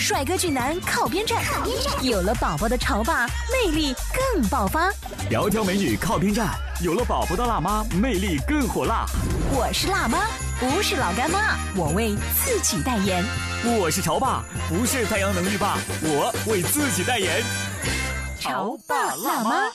[0.00, 1.44] 帅哥俊男靠边站，
[2.02, 3.94] 有了宝宝的潮爸魅力
[4.32, 4.90] 更爆发。
[5.30, 9.04] 窈窕美女靠边站，有了宝宝的辣妈魅力更火辣。
[9.52, 10.26] 我是辣妈，
[10.58, 13.22] 不是老干妈，我为自己代言。
[13.78, 17.42] 我是潮爸，不是太阳能浴霸，我为自己代言。
[18.40, 19.70] 潮爸辣妈。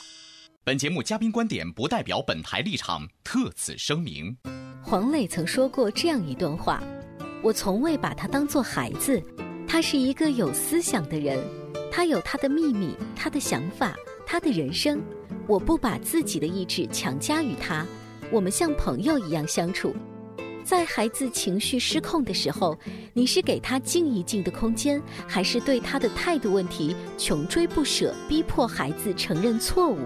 [0.64, 4.36] 本节目嘉宾观点不代表本台立场，特此声明。
[4.82, 6.82] 黄磊曾说过这样一段话：
[7.44, 9.22] 我从未把他当做孩子。
[9.68, 11.38] 他是一个有思想的人，
[11.90, 15.02] 他有他的秘密，他的想法，他的人生。
[15.48, 17.84] 我不把自己的意志强加于他，
[18.30, 19.94] 我们像朋友一样相处。
[20.64, 22.78] 在孩子情绪失控的时候，
[23.12, 29.98] 你是给他静一静的空间，还是对他的态度问题穷追不舍，逼迫孩子承认错误？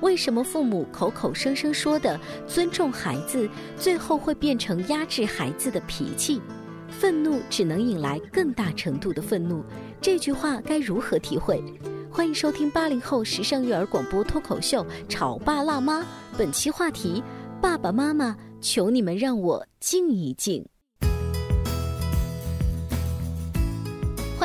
[0.00, 6.40] 为什么父母口口声声说的尊重孩子，最后会变成压制孩子的脾气？
[6.98, 9.62] 愤怒只能引来更大程度的愤怒，
[10.00, 11.62] 这句话该如何体会？
[12.10, 16.00] 欢迎收听八零后时尚育儿广播脱口秀《潮爸辣妈》，
[16.36, 17.22] 本期话题：
[17.62, 20.66] 爸爸妈妈，求你们让我静一静。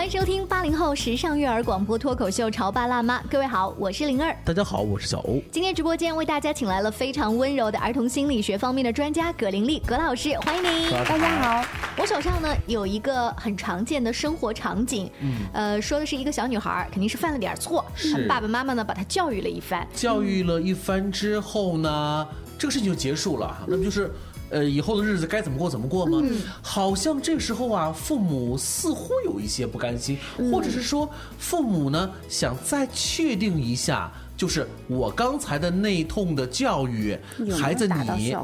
[0.03, 5.41] 欢迎收听八零后时尚育儿广播脱口秀《潮爸辣妈》，各位好，我是灵儿，大家好，我是小欧。
[5.49, 10.91] 今天直播间为大家请来了非常温柔的儿童心理学方面的专家葛玲丽葛老师，欢迎您。
[10.91, 11.65] 大家好，
[11.97, 22.27] 我手上呢有一个很常见的生活场景，嗯，呃，说的是一个小女孩肯定是犯了点错，是爸爸妈妈呢把她教育了一番，教育了一番之后呢，
[22.57, 24.11] 这个事情就结束了，那不就是？
[24.53, 26.21] 呃，以后的日子该怎么过怎么过吗？
[26.61, 30.17] 好像这时候啊，父母似乎有一些不甘心，
[30.51, 31.09] 或者是说，
[31.39, 37.17] 父母呢想再确定一下，就是我刚才的那通的教育，
[37.59, 38.35] 孩子你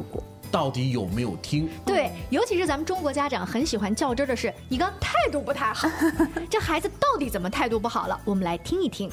[0.51, 1.69] 到底有没有听？
[1.85, 5.87] 对，尤其是咱们中国家长很喜欢较真的是，你刚态度不太好，
[6.49, 8.19] 这孩子到底怎么态度不好了？
[8.25, 9.11] 我们来听一听。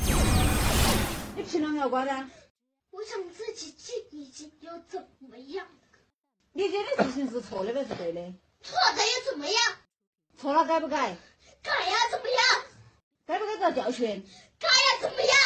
[1.36, 2.30] 你凭什么要管呢？
[2.90, 5.66] 我想自己静一静，又怎么样？
[6.56, 8.32] 你这的事情是错的还是对的？
[8.62, 9.76] 错的又怎么样？
[10.40, 11.14] 错了改不改？
[11.62, 12.64] 改呀，怎么样？
[13.26, 14.26] 该不该遭教训？
[14.58, 15.36] 改呀，怎么样？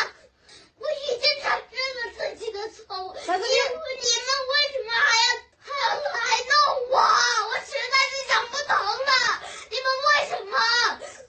[0.78, 3.16] 我已经承认了自己的错误。
[3.26, 6.54] 但是你你们为什么还要还要来弄
[6.90, 6.94] 我？
[7.00, 10.54] 我实在是想不通了，你们为什么？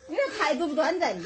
[0.10, 1.26] 你的态度不端正。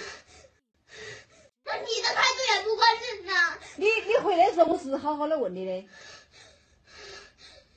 [1.66, 3.58] 那你的态度也不端正呐。
[3.76, 5.90] 你你回来的时候，我是好好的问你的。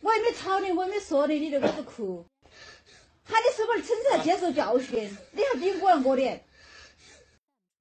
[0.00, 2.24] 我也没吵你，我也没说你，你就开始哭。
[3.24, 5.16] 喊你是不是趁机要接受教训？
[5.32, 6.44] 你还比我要恶劣。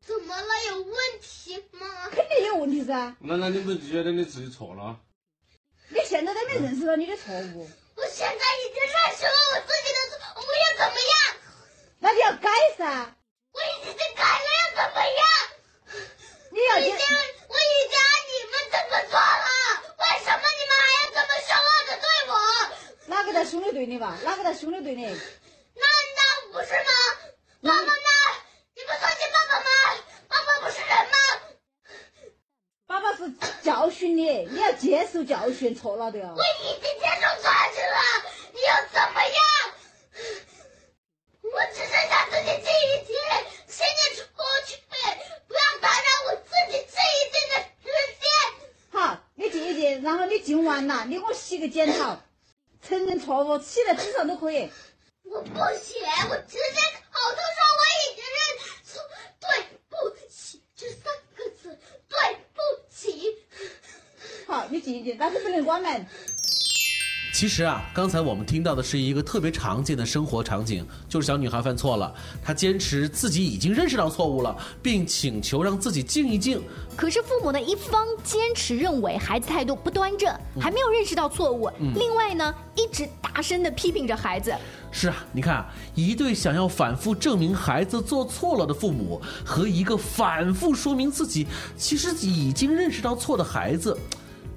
[0.06, 0.48] 怎么了？
[0.68, 2.10] 有问题吗？
[2.12, 3.16] 肯定有问题噻。
[3.20, 5.00] 难道你不觉得你自己错了？
[5.90, 7.70] 你现在都没认识到你的错误。
[7.96, 11.38] 我现在已经认识了我自己的错，我要怎么样？
[12.00, 13.16] 那你要改噻。
[13.54, 15.22] 我已经改了，要怎么样？
[16.52, 16.76] 你要。
[16.76, 19.16] 我已经，我已经按你们这么做
[23.18, 23.24] 我？
[23.24, 24.16] 哪个在兄弟队里吧？
[24.24, 25.04] 哪个在兄弟队里？
[25.04, 25.82] 那
[26.16, 26.92] 那不是吗？
[27.62, 27.92] 妈妈呢？
[28.76, 29.66] 你不尊敬爸爸吗？
[30.28, 31.18] 爸爸不是人吗？
[32.86, 33.34] 爸爸是
[33.64, 36.36] 教训你，你要接受教训，错了的哦。
[36.38, 37.98] 我已经接受教训了，
[38.54, 39.42] 你又怎么样？
[41.42, 43.16] 我只是想自己静一静，
[43.68, 44.22] 请你出
[44.68, 44.78] 去，
[45.48, 47.90] 不要打扰我自己静一静的时
[48.22, 49.02] 间。
[49.02, 52.22] 好，你静一静，然后你静完了，你给我洗个检讨，
[52.88, 54.70] 承认错误，写在纸上都可以。
[55.24, 56.00] 我不写，
[56.30, 56.80] 我直接
[57.12, 58.40] 口头说我已经认
[58.86, 59.02] 错，
[59.42, 59.48] 对
[59.90, 59.96] 不
[60.30, 61.04] 起这三
[61.36, 63.36] 个字，对不起。
[64.46, 66.08] 好，你记一记，但是不能关门。
[67.38, 72.12] 其实啊，刚才我们听到的是一个特别常见的生活场景，就是小女孩犯错了，
[72.44, 76.60] 她坚持自己已经认识到错误了，并请求让自己静一静。
[76.96, 84.52] 可是父母呢，一方坚持认为孩子态度不端正，还没有认识到错误；另外呢，一直大声的批评着孩子。
[84.90, 91.46] 是啊，你看啊，一对想要反复证明孩子做错了的父母，和一个反复说明自己
[91.78, 93.96] 其实已经认识到错的孩子，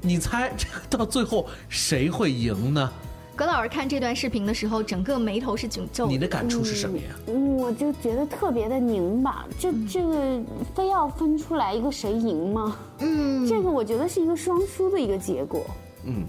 [0.02, 2.90] 你猜这个到最后谁会赢呢？
[3.36, 6.12] 葛老师看这段视频的时候，整个眉头是紧皱的。
[6.12, 7.04] 你的感触是什么呀？
[7.26, 10.42] 我就觉得特别的拧巴，这这个
[10.74, 12.76] 非要分出来一个谁赢吗？
[12.98, 15.64] 嗯，这个我觉得是一个双输的一个结果。
[16.04, 16.24] 嗯，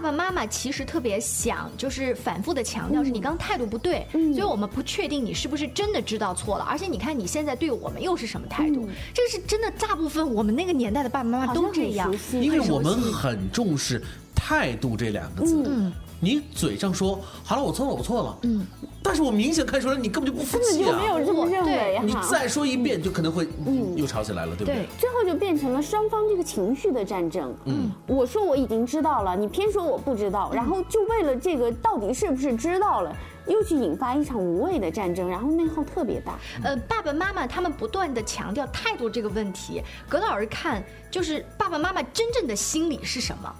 [0.00, 6.64] 爸爸妈妈其实特别想，就是反复的强调是你刚态度不对，所以我们不确定你是不是真的知道错了。
[6.64, 8.88] 而且你看你现在对我们又是什么态度？
[9.12, 14.02] 这个是真的，大部分我们那个年代的爸爸妈妈都这样，因为我们很重视
[14.34, 15.62] 态度这两个字。
[15.68, 15.92] 嗯。
[16.20, 18.38] 你嘴上说好了，我错了，我错了。
[18.42, 18.66] 嗯，
[19.02, 20.98] 但是我明显看出来你根本就不服气啊！
[21.00, 23.48] 没有这么认为你再说一遍，就可能会
[23.96, 24.86] 又吵起来了，对不对？
[24.98, 27.54] 最后就变成了双方这个情绪的战争。
[27.64, 36.38] 嗯，我说我已经知道了，你偏说我不知道，然后就为了这个到底是不是知道了，又去引发一场无谓的战争，然后内耗特别大。
[36.62, 43.50] 呃，爸爸妈妈他们不断的强调态度这个问题，葛老师看就是爸爸妈妈真正的心理是什么？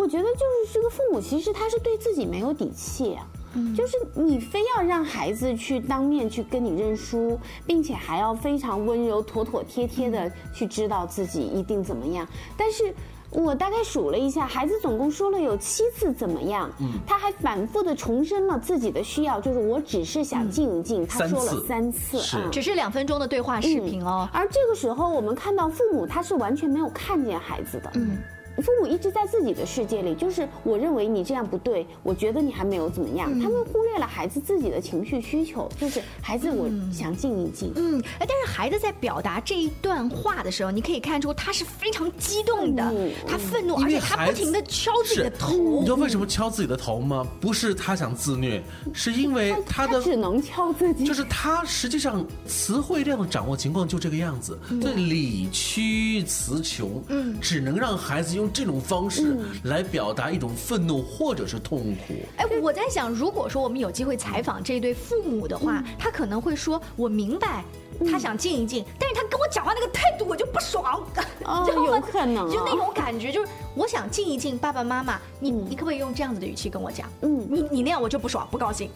[0.00, 3.28] 我觉得就是这个父母，其实他是对自己没有底气啊，
[3.76, 12.26] 就是你非要让孩子去当面去跟你认输，并且还要非常温柔、妥妥帖帖的去知道自己一定怎么样。
[12.56, 12.94] 但是
[13.30, 16.70] 我大概数了一下，孩子总共说了有七次怎么样，
[17.06, 21.06] 他还反复的重申了自己的需要，就是我只是想静一静。
[21.06, 24.26] 他说了三次啊，只是两分钟的对话视频哦。
[24.32, 27.90] 而这个时候，我们看到父母他是完全没有看见孩子的。
[27.96, 28.16] 嗯。
[28.58, 33.30] 父母一直在自己的世界里，就是我认为你这样不对，我觉得你还没有怎么样。
[33.40, 37.72] 他们忽略了孩子自己的情绪需求，就是孩子，我想静一静。
[37.76, 42.92] 嗯，哎，但是孩子在表达这一段话的时候，你可以看出他是非常激动的，
[43.26, 45.56] 他愤怒，而且他不停的敲自己的头。
[45.78, 47.26] 你知道为什么敲自己的头吗？
[47.40, 48.62] 不是他想自虐，
[48.92, 51.04] 是因为他的只能敲自己。
[51.04, 58.50] 就是他实际上词汇量的掌握情况就这个样子，对理屈词穷，嗯，只能让孩子用。
[58.52, 62.14] 这种方式来表达一种愤怒或者是痛苦。
[62.36, 67.64] 哎，我在想，如果说我们有机会采访这对父母的话，他可能会说：“我明白，
[68.10, 71.02] 他想静一静，但是他跟我讲话那个态度我就不爽。”
[71.44, 77.08] 哦， 有可能，就那种感觉，就是我想静一静，爸爸妈妈，你你可不可以用这样子的语气跟我讲？
[77.22, 78.90] 嗯，你你那样我就不爽，不高兴。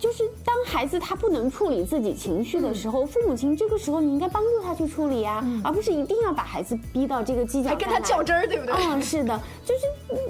[0.00, 8.74] 就是当孩子他不能处理自己情绪的时候，父母亲这个时候你应该帮助他去处理呀，而不是一定要把孩子逼到这个犄角还跟他较真儿，对不对？
[8.74, 9.80] 嗯，是的，就是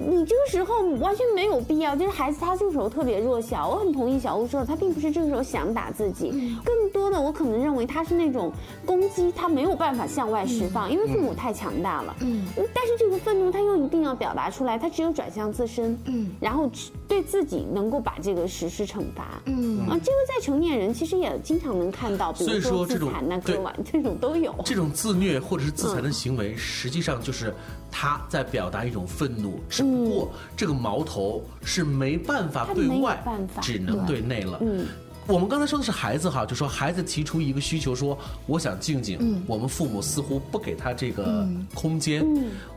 [0.08, 1.94] 你这个时候完全没有必要。
[1.94, 6.30] 就是孩子他这个时候特别弱小，我很同意小欧说的，他并不是这个时候想打自己，
[6.64, 6.79] 更
[7.10, 8.52] 多的我可能认为他是那种
[8.86, 12.14] 攻击，他没有办法向外释放，因为父母太强大了。
[12.20, 16.70] 嗯，但是这个愤怒他又一定要表达出来，他只有转向自身，嗯，然后
[17.08, 19.80] 对自己能够把这个实施惩罚，嗯。
[19.88, 24.54] 啊，这个在成年人其实也经常能看到，比如说自残呐、割腕这种都有。
[24.64, 27.52] 这种自虐或者是自残的行为，实际上就是
[27.90, 33.20] 他在表达一种愤怒，只不过这个矛头是没办法对外，
[33.60, 34.58] 只能对内了。
[34.60, 34.86] 嗯。
[35.30, 42.26] 我们刚才说的是孩子哈，就说孩子提出一个需求，说我想静静，我们父母似乎不给他这个空间。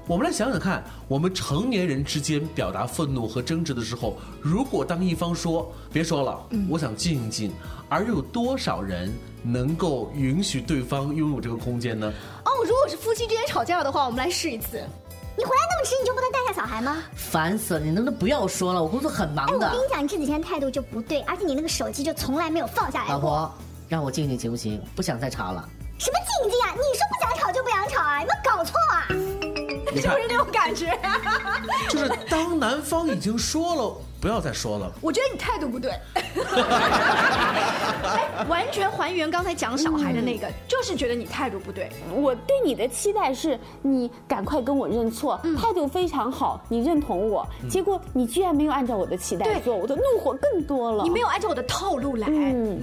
[0.06, 7.52] 我们来想想看，我们成年人之间表达愤怒和争执的时候，如果当一方说别说了，我想静一静，
[7.90, 9.12] 而有多少人
[9.42, 12.14] 能够允许对方拥有这个空间呢？
[12.46, 14.80] 哦，如果是夫妻之间吵架的话，我们来试一次。
[15.36, 17.04] 你回来那么迟，你就不能带下小孩吗？
[17.16, 17.80] 烦死了！
[17.80, 18.82] 你能不能不要说了？
[18.82, 19.68] 我工作很忙的。
[19.68, 23.14] 哎，我跟你讲，你这几天态度就不对，而且你那个手机就从来没有放下来过。
[23.16, 23.54] 老婆，
[23.90, 24.82] 让我静静行不行？
[24.96, 25.68] 不想再吵了。
[25.98, 26.72] 什么静静啊？
[26.74, 28.22] 你说不想吵就不想吵啊？
[28.22, 29.08] 有没有搞错啊？
[29.96, 30.98] 是不是那种感觉？
[31.90, 33.98] 就是当男方已经说了。
[34.24, 35.92] 不要再说了，我觉得你态度不对。
[38.48, 41.90] 完全还原刚才讲小孩的那个，就是觉得你态度不对。
[42.16, 47.46] 我对你的期待是你赶快跟我认错，态度非常好，你认同我。
[47.70, 51.04] 结果你居然没有按照我的期待做，我的怒火更多了。
[51.04, 52.26] 你没有按照我的套路来。
[52.30, 52.80] 嗯，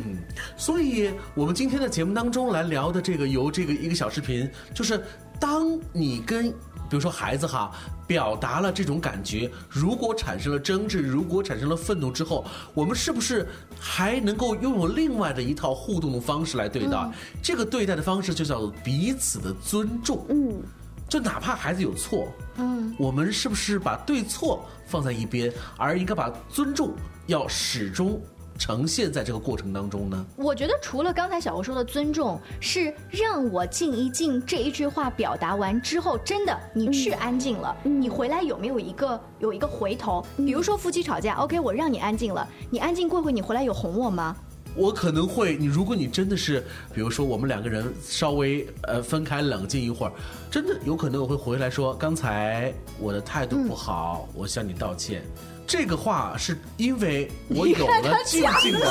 [0.58, 5.02] 所以我们今天的节目当中来聊的这个，由这个一个小视频，就是
[5.40, 6.54] 当你跟。
[6.88, 7.70] 比如说孩子哈，
[8.04, 12.44] 表达了这种感觉，如果产生了争执，如果产生了愤怒之后，
[12.74, 13.46] 我们是不是
[13.78, 17.12] 还能够拥有另外的一套互动的方式来对待？
[17.40, 20.26] 这个对待的方式就叫做彼此的尊重。
[20.30, 20.60] 嗯。
[21.08, 26.92] 就哪怕孩子有错，嗯，我们是不是把对错放在一边，而应该把尊重
[27.26, 28.20] 要始终
[28.60, 30.26] 呈现在这个过程当中呢？
[30.36, 40.22] 我觉得除了刚才小欧说的尊重，是让我静一静这一句话表达完之后，真的你去安静了，你回来有没有一个有一个回头？
[40.36, 44.36] 比如说夫妻吵架，OK，我让你安静了，你安静过会，你回来有哄我吗？
[44.76, 46.62] 我可能会，你如果你真的是，
[46.94, 50.12] 比如说我们两个人稍微呃分开冷静一会儿，
[50.50, 55.24] 真的有可能我会回来说，刚才我的态度不好，我向你道歉。
[55.70, 58.90] 这个话是因为我有了静静的，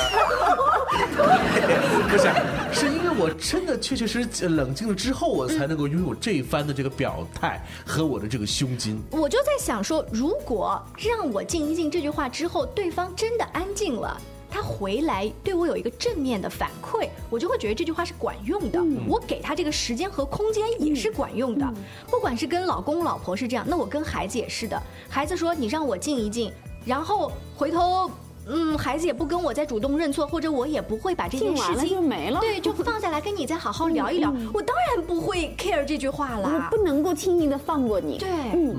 [2.08, 2.30] 不是，
[2.72, 8.98] 是因为我真的确确实实冷静了之后，我才能够拥有这一番的这个表态和我的这个胸襟。
[9.10, 14.18] 我就在想说，如果让我静一静这句话之后，对方真的安静了。
[14.52, 18.82] 他回来对我有一个正面的反馈，我就会觉得这句话是管用的。
[19.06, 21.72] 我给他这个时间和空间也是管用的。
[22.08, 24.82] 不管是跟老公老婆是这样，那我跟孩子也是的。
[25.10, 26.52] 孩子说你让我静一静，
[26.84, 28.10] 然后回头，
[28.46, 34.32] 嗯，孩子也不跟我再主动认错，或者我也不会把这件事情就没了，对，就放下来跟你再好好聊一聊。
[34.52, 38.18] 我当然不会 care 这句话了，我不能够轻易的放过你。
[38.18, 38.76] 对，嗯。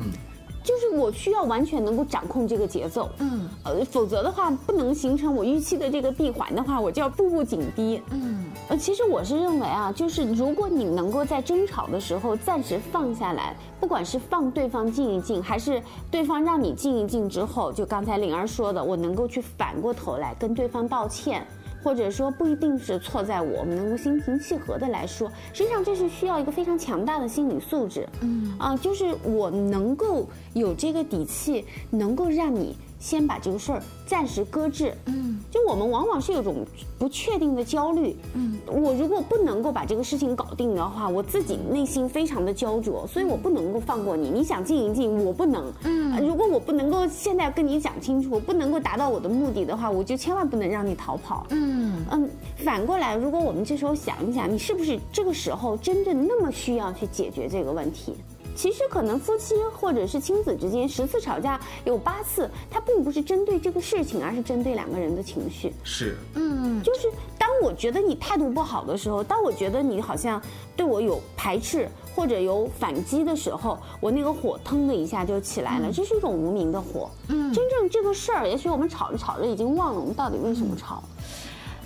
[0.64, 21.46] 就是我需要完全能够掌控这个节奏，嗯，呃，否则的话不能形成我预期的这个闭环的话，我就要步步紧逼，嗯，呃，其实我是认为啊，就是如果你能够在争吵的时候暂时放下来，不管是放对方静一静，还是对方让你静一静之后，就刚才灵儿说的，我能够去反过头来跟对方道歉。
[21.84, 28.08] 或者说不一定是错在我们能够心平气和的来说，实际上这是需要一个非常强大的心理素质。
[28.22, 32.76] 嗯啊，就是我能够有这个底气，能够让你。
[33.02, 34.96] 先把这个事儿暂时搁置。
[35.08, 36.64] 嗯，就我们往往是有种
[37.00, 38.16] 不确定的焦虑。
[38.36, 44.30] 嗯，我如果不能够把这个事情搞定的话，我自己内心非常的焦灼，所以我不能够放过你。
[44.30, 45.74] 你想静一静，我不能。
[45.84, 51.48] 嗯，如果我不能够现在跟你讲清楚，不能够达到我的目的的话，我就千万不能让你逃跑。
[51.50, 58.14] 嗯嗯，反过来，如果我们这时候想一想，你是不是这个时候真正那么需要去解决这个问题？
[58.56, 65.74] 其实可能夫妻或者是亲子之间十次吵架有八次，他并不是针对这个事情，而是针对两个人的情绪。
[65.84, 70.42] 是，嗯，就是当我觉得你态度不好的时候，当我觉得你好像
[70.76, 77.10] 对我有排斥或者有反击的时候，我那个火腾的一下就起来了，这是一种无名的火。
[77.30, 81.04] 嗯，真正这个事儿，也许我们吵着吵着已经忘了我们到底为什么吵。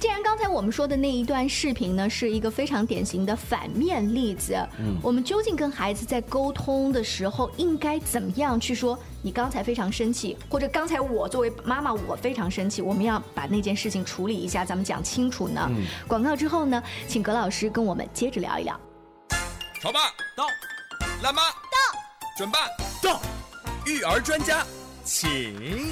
[0.05, 8.95] 既然刚才我们说的那一段视频呢，是一个非常典型的反面例子，嗯，我们究竟跟孩子在沟通的时候应该怎么样去说？
[9.23, 15.67] 你刚才非常生气，或者刚才我作为妈妈我非常生气，我们要把那件事情处理一下，咱们讲清楚呢。
[16.07, 18.79] 广告之后呢，请葛老师跟我们接着聊一聊。
[19.81, 20.01] 潮爸
[20.37, 20.45] 到，
[21.23, 21.97] 辣妈到，
[22.37, 22.59] 准爸
[23.01, 23.19] 到，
[23.87, 24.63] 育儿专家
[25.03, 25.91] 请。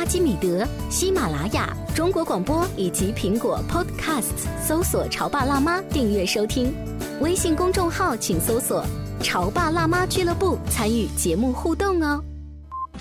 [0.00, 6.72] 阿基米德、喜马拉雅、中国广播以及苹果 Podcasts，搜索“潮爸辣妈”订阅收听。
[7.20, 8.82] 微信公众号请搜索
[9.22, 12.24] “潮爸辣妈俱乐部”，参与节目互动哦。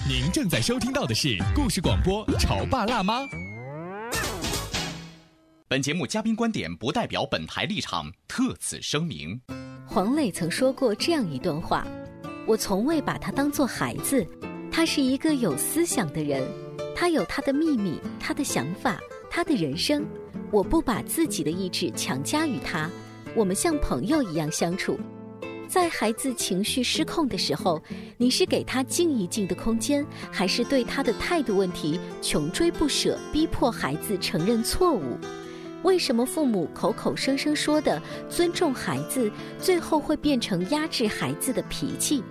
[0.09, 3.21] 您正在收听到的是故事广播《潮爸辣妈》。
[5.69, 9.39] 本节目嘉宾观点不代表本台立场，特此声明。
[9.87, 11.87] 黄磊曾说过这样一段话。
[12.45, 14.27] 我从未把他当做孩子，
[14.69, 16.43] 他是一个有思想的人，
[16.99, 20.05] 他有他的秘密，他的想法，他的人生。
[20.51, 22.89] 我不把自己的意志强加于他，
[23.33, 24.99] 我们像朋友一样相处。
[25.65, 27.81] 在孩子情绪失控的时候，
[28.17, 35.17] 你是给他静一静的空间，还是对他的态度问题穷追不舍，逼迫孩子承认错误？
[35.83, 42.21] 为什么父母口口声声说的尊重孩子，最后会变成压制孩子的脾气？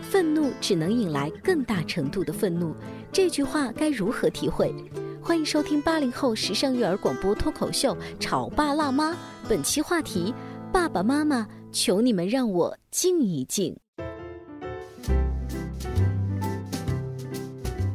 [0.00, 2.74] 愤怒只能引来更大程度的愤怒，
[3.18, 4.72] 这句话该如何体会？
[5.20, 9.10] 欢迎收听八零后时尚育儿广播脱口秀《潮爸辣妈》，
[9.48, 10.32] 本期话题：
[10.72, 13.76] 爸爸妈妈，求你们让我静一静。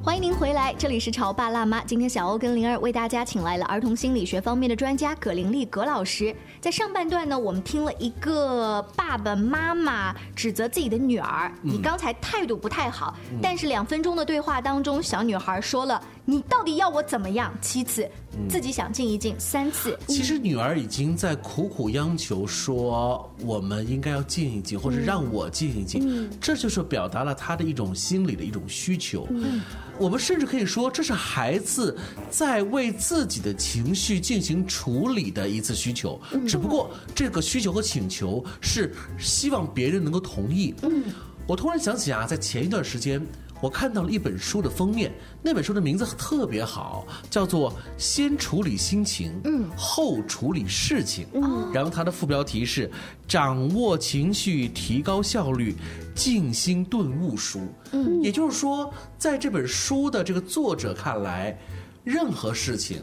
[0.03, 1.81] 欢迎您回来，这里是潮爸辣妈。
[1.85, 6.35] 今天小欧跟灵儿为大家请来了儿童心理学方面的专家葛玲丽葛老师。
[6.63, 18.09] 在上半段呢，我们听了一个爸爸妈妈指责自己的女儿：“你刚才态度不太好。”但是两分钟的对话当中，小女孩说了：“你到底要我怎么样？”七次，
[18.47, 19.99] 自己想静一静三次。
[20.07, 26.29] 其实女儿已经在苦苦央求说，我们应该要静一静，或者让我静一静。
[26.39, 29.27] 这就是表达了她的一种心理的一种需求。
[29.99, 31.95] 我们甚至可以说，这是孩子
[32.31, 36.19] 在为自己的情绪进行处理的一次需求。
[36.53, 40.71] 只不过这个需求和请求是希望别人能够同意。
[40.83, 41.05] 嗯
[41.47, 43.19] 我突然想起啊，在前一段时间。
[43.59, 51.25] 我看到了一本书的封面，那本书的名字特别好，叫做《先处理心情，嗯，后处理事情》。
[51.33, 52.91] 嗯，然后它的副标题是
[53.27, 55.75] “掌握情绪，提高效率，
[56.13, 57.61] 静心顿悟书”。
[57.93, 61.57] 嗯，也就是说，在这本书的这个作者看来，
[62.03, 63.01] 任何事情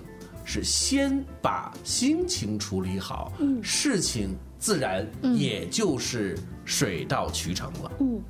[0.52, 7.92] 是先把心情处理好，嗯，事情自然也就是水到渠成了。
[8.00, 8.20] 嗯。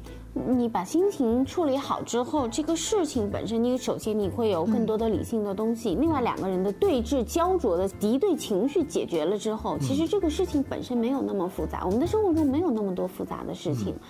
[0.47, 5.97] 你把心情处理好之后，这个事情本身，你首先你会有更多的理性的东西。
[5.97, 11.85] 另外两个人的对峙、焦灼的敌对情绪解决了之后，其实这个事情本身没有那么复杂。
[11.85, 13.89] 我们的生活中没有那么多复杂的事情。
[13.89, 14.01] 嗯，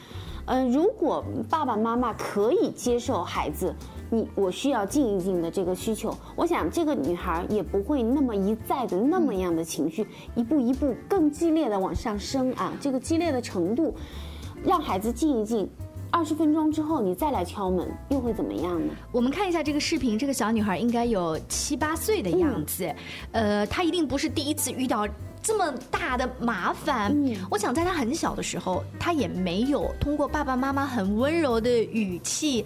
[0.73, 3.75] 如果爸爸妈妈可以接受孩子，
[4.11, 12.73] 你我需要静一静的这个需求，我想这个女孩也不会那么一再的那么样的情绪，一步一步更激烈的往上升啊。
[12.81, 13.95] 这个激烈的程度，
[14.65, 15.69] 让孩子静一静。
[16.13, 18.93] 二十分钟之后，你再来敲门，又会怎么样呢？
[19.13, 22.93] 我们看一下这个视频，这个小女孩应该有七八岁的样子，
[23.31, 25.07] 呃，她一定不是第一次遇到
[25.43, 27.15] 这么大的麻烦。
[27.51, 32.65] 我想在他很小的时候，他也没有通过爸爸妈妈很温柔的语气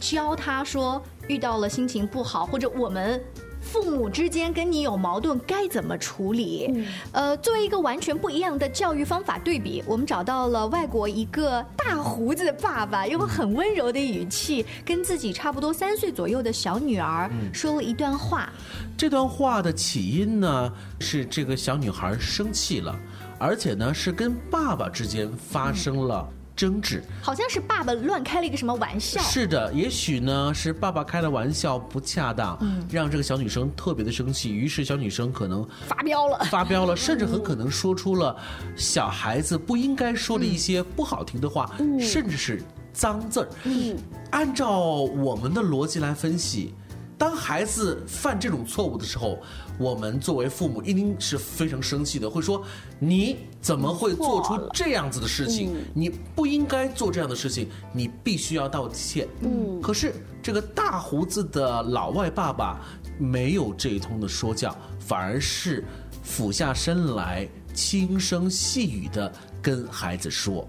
[0.00, 3.20] 教他说，遇到了心情不好，或者我们。
[3.60, 6.86] 父母之间跟你有矛盾该怎么处理？
[7.12, 18.48] 呃，作为一个完全不一样的教育方法对比，我们找到了外国一个大胡子的爸爸，用很温柔的语气跟自己差不多三岁左右的小女儿说了一段话。
[18.96, 22.98] 这段话的起因呢，是这个小女孩生气了，
[23.38, 26.28] 而且呢是跟爸爸之间发生了。
[26.58, 29.20] 争执，好像是爸爸乱开了一个什么玩笑。
[29.22, 38.36] 是的，也许呢是爸爸开的玩笑不恰当，嗯，让这个小女生特别的生气，于是小女生可能发飙了，发飙了， 甚至很可能说出了
[38.74, 42.60] 小孩子不应该说的一些不好听的话，甚至是
[42.92, 43.48] 脏字儿。
[43.62, 43.96] 嗯，
[44.32, 46.74] 按照我们的逻辑来分析。
[47.18, 49.40] 当孩子犯这种错误的时候，
[49.76, 52.64] 我们作为父母一定是非常生气的，会说
[53.00, 55.74] ：“你怎么会做出这样子的事情？
[55.92, 59.82] 你不应该做这样的事情，你必须要道歉。”嗯。
[59.82, 62.80] 可是这个大胡子的老外爸爸
[63.18, 65.84] 没有这一通的说教，反而是
[66.22, 70.64] 俯下身来，轻声细语的跟孩子说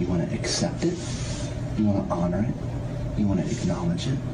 [0.00, 0.94] ：“You want to accept it?
[1.78, 3.20] You want to honor it?
[3.20, 4.33] You want to acknowledge it?”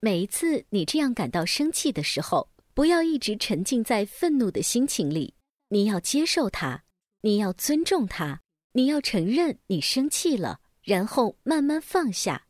[0.00, 5.34] 每一次你这样感到生气的时候，不要一直沉浸在愤怒的心情里。
[5.68, 6.80] 你要接受它，
[7.20, 8.38] 你要尊重它，
[8.72, 12.44] 你要承认你生气了，然后慢慢放下。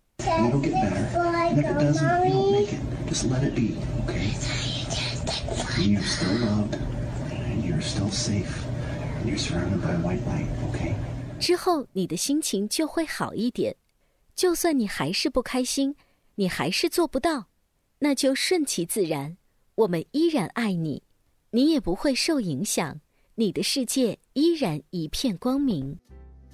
[11.40, 13.74] 之后你的心情就会好一点。
[14.36, 15.96] 就算你还是不开心。
[16.38, 17.48] 你还是做不到，
[17.98, 19.36] 那就顺其自然。
[19.74, 21.02] 我们依然爱你，
[21.50, 23.00] 你也不会受影响，
[23.34, 25.98] 你的世界依然一片光明。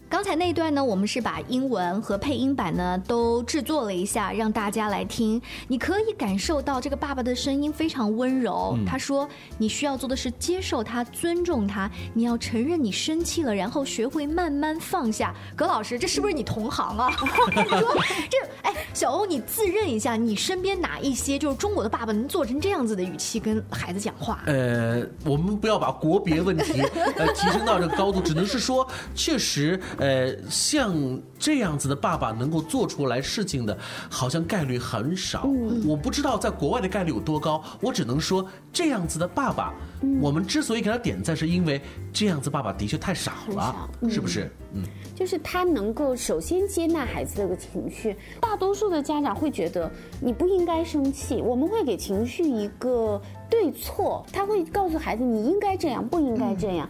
[0.08, 5.40] 刚才那段呢，我们是把英文和配音版呢都制作了一下，让大家来听。
[5.66, 8.78] 你可以感受到这个爸爸的声音非常温柔。
[8.86, 11.90] 他说：“你需要做的是接受他，尊重他。
[12.12, 17.10] 你要承认你生气了，然后学会慢慢放下。”葛老师，这是不是你同行啊？
[17.50, 17.94] 你 说
[18.30, 24.44] 这哎，小欧，你自认一下，你身边哪一些就是中国的爸爸能做成这样子的语气跟孩子讲话？
[24.46, 26.80] 呃，我们不要把国别问题
[27.16, 29.80] 呃提升到这个高度，只能是说，确实。
[29.98, 30.03] 呃，
[30.50, 33.76] 像这样子的爸爸能够做出来事情的，
[34.10, 35.48] 好像概率很少。
[35.86, 39.74] 我不知道在国外的概率有多高，我只能说这样子的爸爸，
[40.20, 41.80] 我们之所以给他点赞，是因为
[42.12, 44.50] 这样子爸爸的确太少了，是不是？
[44.72, 44.82] 嗯，
[45.14, 48.16] 就是他能够首先接纳孩子这个情绪。
[48.40, 49.90] 大多数的家长会觉得
[50.20, 56.88] 你不应该生气，我们会给情绪一个对错，他会告诉孩子你应该这样，不应该这样。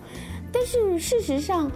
[0.52, 1.70] 但是事实上。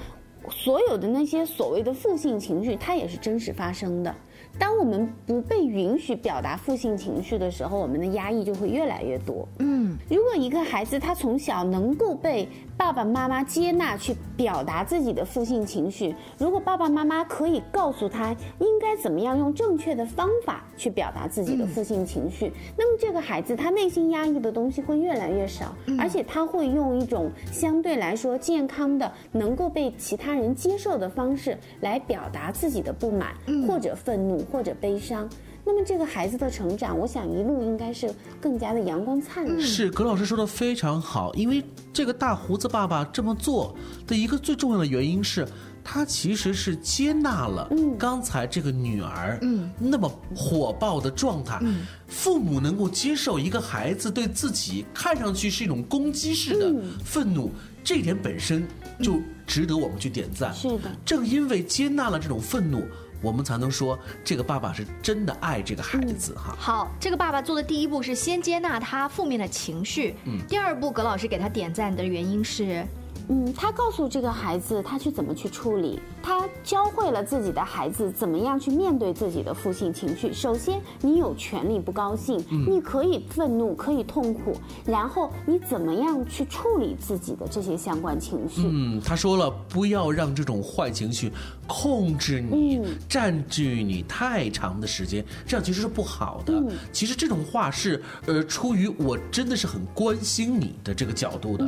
[0.50, 4.14] 所有的那些所谓的负性情绪，它也是真实发生的。
[4.58, 9.46] 当我们不被允许表达负性情绪的时候，我们的压抑就会越来越多。
[9.58, 9.77] 嗯，
[10.08, 33.34] 如果一个孩子他从小能够被爸爸妈妈接纳去表达自己的负性情绪，如果爸爸妈妈可以告诉他应该怎么样用正确的方法去表达自己的负性情绪，那么这个孩子他内心压抑的东西会越来越少，而且他会用一种相对来说健康的、能够被其他人接受的方式来表达自己的不满，
[33.66, 35.28] 或者愤怒，或者悲伤。
[35.68, 39.60] 那么这个孩子的成长，我想一路应该是更加的阳光灿烂。
[39.60, 43.76] 是葛老师说的非常好，因为这个大胡子爸爸这么做
[44.06, 45.46] 的一个最重要的原因是，
[45.84, 49.38] 他其实是接纳了刚才这个女儿
[49.78, 51.60] 那么火爆的状态。
[52.06, 57.50] 父母能够接受一个孩子对自己看上去是一种攻击式的愤怒，
[57.84, 58.66] 这一点本身
[59.02, 60.50] 就值得我们去点赞。
[60.54, 62.82] 是的，正因为接纳了这种愤怒。
[63.20, 66.54] 我们才能说这个爸爸是真的爱这个孩子哈。
[66.58, 70.14] 好，这个爸爸做的第一步是先接纳他负面的情绪。
[70.24, 70.38] 嗯。
[70.48, 72.86] 第二步，葛老师给他点赞的原因是。
[73.30, 80.32] 嗯，他告诉这个孩子他去怎么去处理，他教会了自己的孩子怎么样去面对自己的负性情绪。
[80.32, 88.62] 首先，你有权利不高兴，你可以愤怒，可以痛苦，然后你怎么样去处理自己的这些相关情绪？
[88.64, 91.30] 嗯，他说了，不要让这种坏情绪
[91.68, 96.60] 控制你，占据你太长的时间，这样其实是不好的。
[96.92, 101.66] 其实这种话是呃出于我真的是很关心你的这个角度的，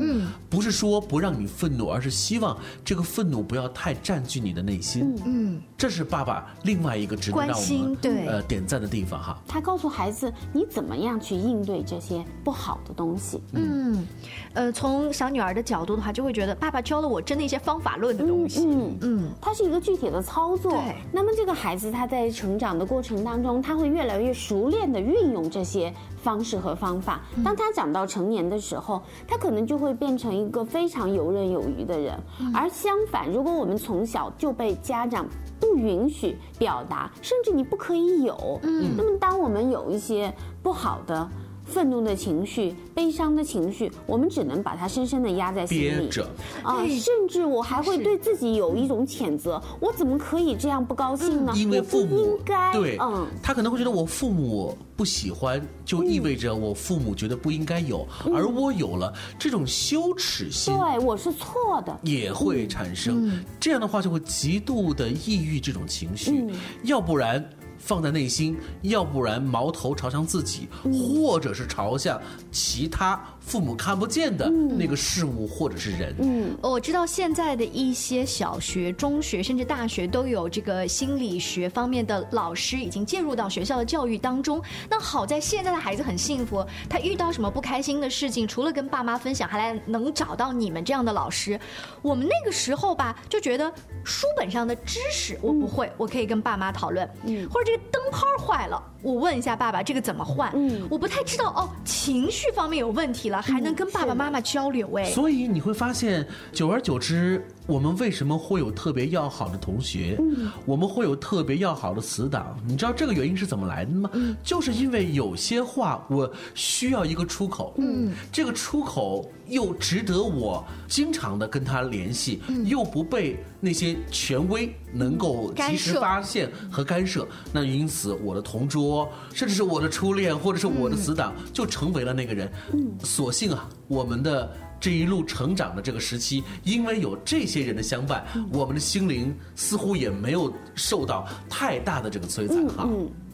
[0.49, 1.47] 不是说不让你。
[1.51, 5.15] 愤怒，而是希望这个愤怒不要太占据你的内心。
[5.27, 9.39] 嗯，这是爸爸另外一个值得让我们呃点赞的地方哈。
[9.49, 13.41] 他告诉孩子，你怎么样去应对这些不好的东西。
[13.55, 14.07] 嗯，
[14.53, 18.67] 呃，从小女儿的角度的话，就会觉得爸爸教了我真的一些方法论的东西。
[18.69, 20.71] 嗯嗯，它是一个具体的操作。
[20.73, 20.97] 对。
[21.11, 25.91] 那么这个孩子他在成长的过程当中，他会越来越熟练的运用这些。
[26.23, 32.15] 方式和方法，当他长到成年的时候，他可能就会变成一个非常游刃有余的人。
[32.53, 35.27] 而相反，如果我们从小就被家长
[35.59, 41.29] 不允许表达，甚至你不可以有，嗯，那么当我们有一些不好的。
[41.71, 45.83] 愤怒的情绪、悲伤的情绪，我们只能把它深深的压在心里。
[45.83, 46.29] 憋着。
[46.63, 51.53] 啊，甚至我还会对自己有一种谴责：我怎么可以这样不高兴呢？
[51.55, 63.33] 因为父母应该对，嗯，他可能会觉得我父母不喜欢，就意味着我父母觉得不应该有，而我有了这种羞耻心，对我是错的，也会产生。
[63.61, 66.51] 这样的话就会极度的抑郁这种情绪，
[66.83, 67.49] 要不然。
[67.81, 72.21] 放在内心，要不然矛头朝向自己，或者是朝向
[72.53, 73.21] 其他。
[73.41, 76.15] 父母看不见的那个事物或者是人。
[76.21, 84.63] 嗯，我知道现在的一些小学、中学甚至大学都有这个心理学方面的老师已经介入到学校的教育当中。
[84.89, 91.59] 那好在现在的孩子很幸福，他遇到什么不开心的事情，除了跟爸妈分享，还来能找到你们这样的老师。
[92.03, 93.73] 我们那个时候吧，就觉得
[94.05, 97.09] 书本上的知识我不会，我可以跟爸妈讨论。
[97.25, 98.81] 嗯，或者这个灯泡坏了。
[99.03, 100.53] 我问一下爸爸，这个怎么换？
[100.55, 101.67] 嗯，我不太知道哦。
[101.87, 105.05] 情绪方面有问题了，还能跟爸爸妈妈交流哎。
[105.05, 110.17] 所以你会发现，久而久之，我们为什么会有特别要好的同学？
[110.19, 112.59] 嗯，我们会有特别要好的死党。
[112.67, 114.11] 你知道这个原因是怎么来的吗？
[114.13, 117.75] 嗯，就是因为有些话我需要一个出口。
[117.79, 127.27] 嗯，这个出口又值得我经常的跟他联系，又不被那些权威能够及时发现和干涉。
[127.53, 129.09] 那因此，我的同桌。
[129.33, 132.51] 甚至是我的初恋，或者是我的死党，就成为了那个人。
[132.73, 142.89] 嗯，所幸啊，我们的这一路成长的这个时期，因为有这些人的相伴，我们的心灵似乎也没有受到太大的这个摧残哈。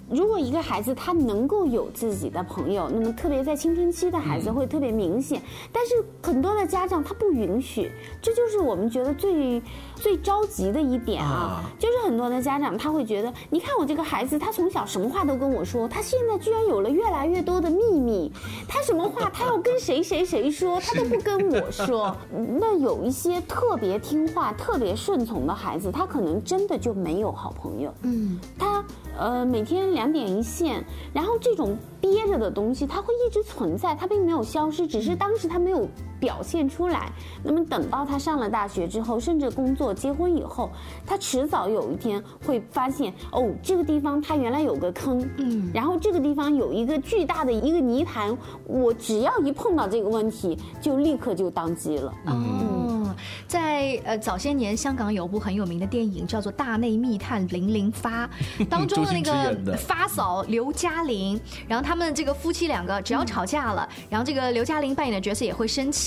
[0.09, 5.42] 如果一个孩子他能够有自己的朋友，那么特别在青春期的孩子会特别明显。
[5.73, 7.90] 但是很多的家长他不允许，
[8.23, 9.61] 这就是我们觉得最
[9.97, 11.64] 最着急的一点啊。
[11.79, 18.31] 就是很多的家长他会觉得，你看我这个孩子，他从小什么话都跟我说，他现在居然有了越来越多的秘密。
[18.69, 22.16] 他什么话他要跟谁谁谁说，他都不跟我说。
[22.31, 27.92] 那有一些特别听话、特别顺从的孩子，他可能真的就没有好朋友。
[28.03, 28.85] 嗯，他。
[29.18, 37.11] 呃，每天两点一线，然后这种憋着的东西，它会一直存在，它并没有消失，只是当时它没有表现出来。
[37.42, 40.70] 那么等到他上了大学之后，甚至工作、结婚以后，
[41.07, 52.12] 他迟早有一天会发现，哦，这个地方他原来有个坑，嗯，然后这个地方有一个巨大的一个泥潭，我只要一碰到这个问题，就立刻就当机了。
[52.26, 53.14] 哦，
[53.46, 58.26] 在呃早些年，香港有部很有名的电影叫做《大内密探零零发》，
[58.68, 66.06] 当中的那个发嫂刘嘉玲，然后他们这个夫妻两个只要吵架了，然后这个刘嘉玲扮演的角色也会生气。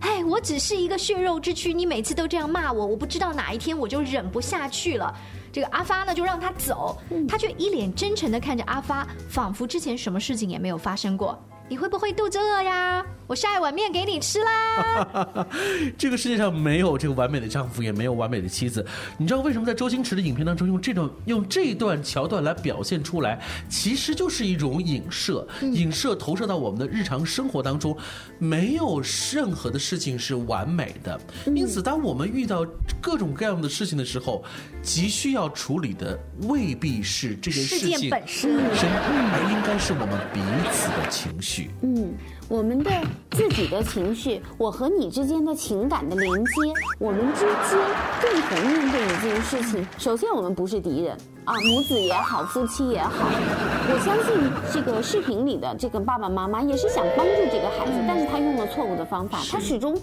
[0.00, 5.14] 哎，我只是一个血肉之躯，你每次都这样骂我，我不知道哪一天我就忍不下去了。
[5.52, 11.38] 这个阿发呢，就让他走，他却一脸真诚的看着阿发，仿佛之前什么事情也没有发生过。
[11.68, 13.04] 你会不会肚子饿呀？
[13.26, 15.46] 我下一碗面给你吃啦。
[15.96, 18.84] 这个世界上没有这个完美的丈夫，也没有完美的妻子。
[19.16, 27.96] 你知道为什么在周星驰的影片当中用这种用这一段桥段来表现出来，其实就是一种影射，影射投射到我们的日常生活当中，
[28.38, 31.18] 没有任何的事情是完美的。
[31.46, 32.66] 因此，当我们遇到
[33.00, 34.44] 各种各样的事情的时候，
[34.82, 41.70] 急需要处理的未必是这件事情本身而应该是我们彼此的情绪。
[41.82, 42.12] 嗯，
[42.52, 42.90] 我们的
[43.30, 46.52] 自己的情绪，我和你之间的情感的连接，
[46.98, 47.78] 我们之间
[48.20, 49.88] 共同面对一件事情。
[49.96, 53.10] 首先，我们不是敌人啊，母子也好，夫妻也好。
[53.10, 59.96] 我相信这个视频里的这个爸爸妈妈也是想帮助这个孩子，但是他用了错误的方法，他始终。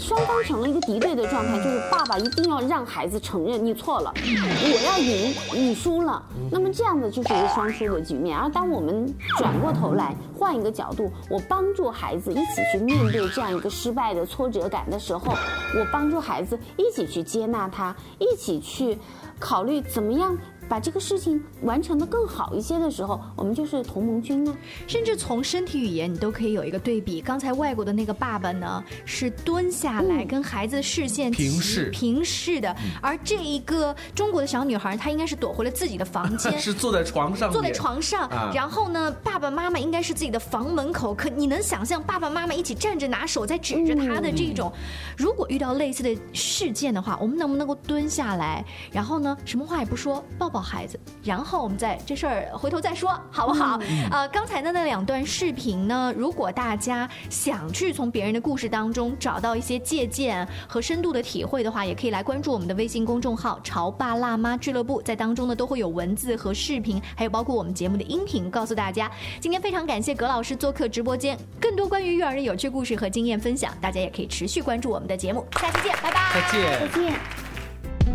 [0.00, 6.22] 双方成了一个敌对的状态，就是爸爸一定要让孩子承认你错了，我要赢，你输了。
[6.50, 8.36] 那么这样的就是一个双输的局面。
[8.38, 15.34] 而当我们转过头来，换一个角度，我帮助孩子一起去面对这样一个失败的挫折感的时候，
[15.76, 18.98] 我帮助孩子一起去接纳他，一起去
[19.38, 20.34] 考虑怎么样。
[20.68, 24.56] 把这个事情完成的更好一些的时候，我们就是同盟军啊。
[24.86, 27.20] 甚至从身体语言，你都可以有一个对比。
[27.20, 41.14] 刚才外国的那个爸爸呢，是蹲下来跟孩子的视线平视平视的，而这一个中国的小女孩，她应该是躲回了自己的房间， 是坐在床上面，坐在床上，啊然后呢，爸爸妈妈应该是自己的房门口。
[41.14, 44.72] 可你能想象爸爸妈妈一起站着拿手在指着他的这种？
[45.16, 53.80] 如果遇到类似的事件的话，我们能不能够蹲下来，然后呢，什么话也不说，抱抱孩子，然后我们再这事儿回头再说，好不好？
[54.12, 69.10] 呃，刚才的那两段视频呢，如果大家想去从别人的故事当中找到一些借鉴和深度的体会的话，也可以来关注我们的微信公众号“潮爸辣妈俱乐部”，在当中呢都会有文字和视频，还有包括我们节目的音频，告诉大家。
[69.40, 75.44] 今天非常感谢葛老师做客直播间，更多关于育儿的有趣故事和经验分享，大家也可以持续关注我们的节目。
[75.58, 76.30] 下期见，拜拜。
[76.32, 76.98] 再见再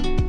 [0.07, 0.28] 见。